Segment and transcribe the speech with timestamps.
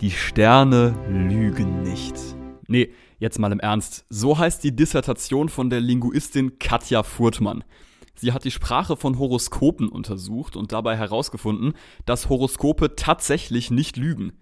[0.00, 2.14] Die Sterne lügen nicht.
[2.66, 4.06] Nee, jetzt mal im Ernst.
[4.08, 7.64] So heißt die Dissertation von der Linguistin Katja Furtmann.
[8.14, 11.74] Sie hat die Sprache von Horoskopen untersucht und dabei herausgefunden,
[12.06, 14.32] dass Horoskope tatsächlich nicht lügen.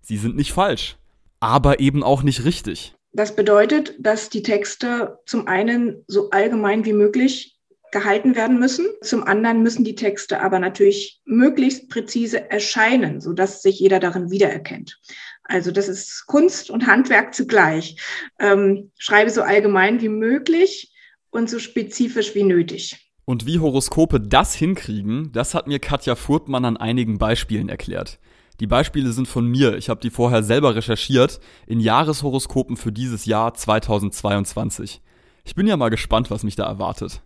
[0.00, 0.98] Sie sind nicht falsch,
[1.40, 2.94] aber eben auch nicht richtig.
[3.12, 7.57] Das bedeutet, dass die Texte zum einen so allgemein wie möglich
[7.92, 8.86] gehalten werden müssen.
[9.02, 14.98] Zum anderen müssen die Texte aber natürlich möglichst präzise erscheinen, sodass sich jeder darin wiedererkennt.
[15.44, 17.96] Also das ist Kunst und Handwerk zugleich.
[18.38, 20.92] Ähm, schreibe so allgemein wie möglich
[21.30, 23.10] und so spezifisch wie nötig.
[23.24, 28.18] Und wie Horoskope das hinkriegen, das hat mir Katja Furtmann an einigen Beispielen erklärt.
[28.60, 33.24] Die Beispiele sind von mir, ich habe die vorher selber recherchiert, in Jahreshoroskopen für dieses
[33.24, 35.00] Jahr 2022.
[35.44, 37.22] Ich bin ja mal gespannt, was mich da erwartet.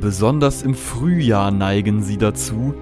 [0.00, 2.74] Besonders im Frühjahr neigen sie dazu,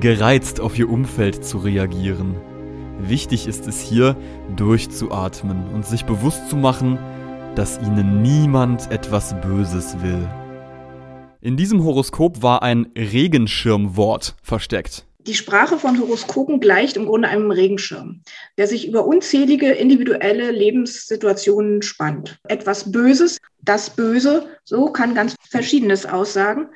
[0.00, 2.36] gereizt auf ihr Umfeld zu reagieren.
[2.98, 4.16] Wichtig ist es hier,
[4.56, 6.98] durchzuatmen und sich bewusst zu machen,
[7.54, 10.28] dass ihnen niemand etwas Böses will.
[11.40, 15.06] In diesem Horoskop war ein Regenschirmwort versteckt.
[15.26, 18.22] Die Sprache von Horoskopen gleicht im Grunde einem Regenschirm,
[18.58, 22.40] der sich über unzählige individuelle Lebenssituationen spannt.
[22.48, 26.66] Etwas Böses, das Böse, so kann ganz Verschiedenes aussagen.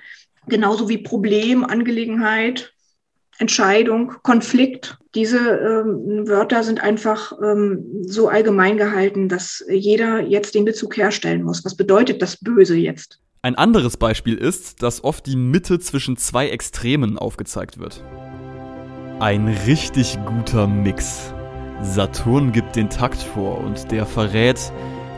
[0.47, 2.73] Genauso wie Problem, Angelegenheit,
[3.39, 4.97] Entscheidung, Konflikt.
[5.17, 11.43] Diese ähm, Wörter sind einfach ähm, so allgemein gehalten, dass jeder jetzt den Bezug herstellen
[11.43, 11.65] muss.
[11.65, 13.19] Was bedeutet das Böse jetzt?
[13.43, 18.03] Ein anderes Beispiel ist, dass oft die Mitte zwischen zwei Extremen aufgezeigt wird.
[19.19, 21.33] Ein richtig guter Mix.
[21.81, 24.71] Saturn gibt den Takt vor und der verrät,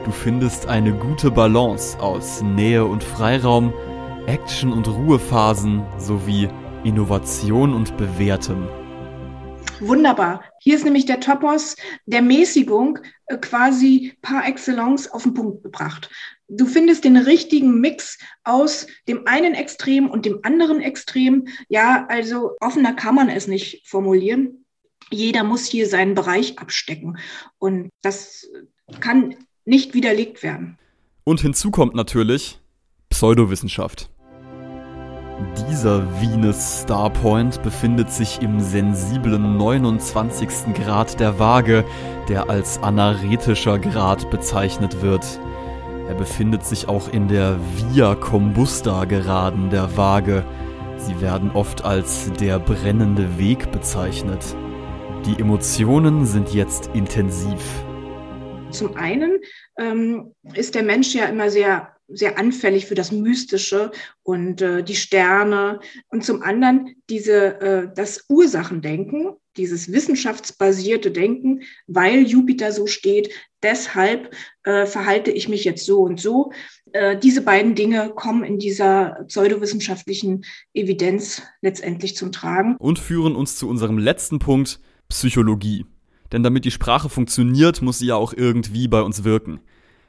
[0.04, 3.74] du findest eine gute Balance aus Nähe und Freiraum,
[4.28, 6.48] Action und Ruhephasen sowie
[6.84, 8.68] Innovation und Bewährtem.
[9.80, 10.44] Wunderbar.
[10.60, 11.74] Hier ist nämlich der Topos
[12.06, 16.08] der Mäßigung äh, quasi par excellence auf den Punkt gebracht.
[16.48, 21.46] Du findest den richtigen Mix aus dem einen Extrem und dem anderen Extrem.
[21.68, 24.64] Ja, also offener kann man es nicht formulieren.
[25.10, 27.18] Jeder muss hier seinen Bereich abstecken.
[27.58, 28.48] Und das
[29.00, 30.78] kann nicht widerlegt werden.
[31.24, 32.58] Und hinzu kommt natürlich
[33.10, 34.08] Pseudowissenschaft.
[35.68, 40.48] Dieser Venus Starpoint befindet sich im sensiblen 29.
[40.74, 41.84] Grad der Waage,
[42.28, 45.24] der als anaretischer Grad bezeichnet wird.
[46.08, 50.42] Er befindet sich auch in der Via Combusta Geraden der Waage.
[50.96, 54.42] Sie werden oft als der brennende Weg bezeichnet.
[55.26, 57.60] Die Emotionen sind jetzt intensiv.
[58.70, 59.38] Zum einen
[59.78, 63.90] ähm, ist der Mensch ja immer sehr sehr anfällig für das Mystische
[64.22, 65.80] und äh, die Sterne.
[66.08, 73.30] Und zum anderen diese, äh, das Ursachendenken, dieses wissenschaftsbasierte Denken, weil Jupiter so steht,
[73.62, 76.52] deshalb äh, verhalte ich mich jetzt so und so.
[76.92, 82.76] Äh, diese beiden Dinge kommen in dieser pseudowissenschaftlichen Evidenz letztendlich zum Tragen.
[82.78, 85.86] Und führen uns zu unserem letzten Punkt, Psychologie.
[86.32, 89.60] Denn damit die Sprache funktioniert, muss sie ja auch irgendwie bei uns wirken.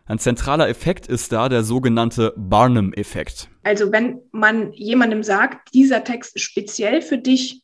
[0.05, 3.47] Ein zentraler Effekt ist da der sogenannte Barnum-Effekt.
[3.63, 7.61] Also wenn man jemandem sagt, dieser Text ist speziell für dich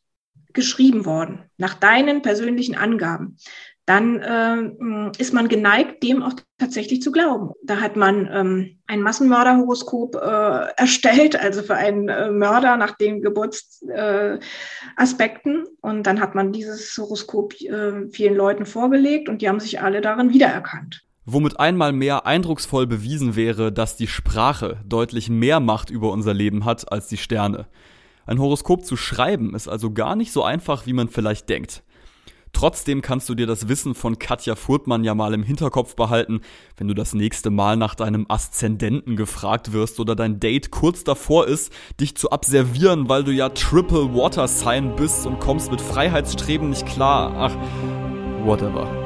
[0.56, 3.36] geschrieben worden, nach deinen persönlichen Angaben,
[3.86, 4.70] dann äh,
[5.18, 7.52] ist man geneigt, dem auch tatsächlich zu glauben.
[7.62, 13.22] Da hat man ähm, ein Massenmörderhoroskop äh, erstellt, also für einen äh, Mörder nach den
[13.22, 15.66] Geburtsaspekten.
[15.80, 20.00] Und dann hat man dieses Horoskop äh, vielen Leuten vorgelegt und die haben sich alle
[20.00, 26.12] darin wiedererkannt womit einmal mehr eindrucksvoll bewiesen wäre, dass die Sprache deutlich mehr Macht über
[26.12, 27.66] unser Leben hat als die Sterne.
[28.26, 31.82] Ein Horoskop zu schreiben ist also gar nicht so einfach, wie man vielleicht denkt.
[32.52, 36.40] Trotzdem kannst du dir das Wissen von Katja Furtmann ja mal im Hinterkopf behalten,
[36.78, 41.46] wenn du das nächste Mal nach deinem Aszendenten gefragt wirst oder dein Date kurz davor
[41.46, 41.70] ist,
[42.00, 46.86] dich zu abservieren, weil du ja Triple Water Sign bist und kommst mit Freiheitsstreben nicht
[46.86, 47.32] klar.
[47.36, 49.05] Ach, whatever.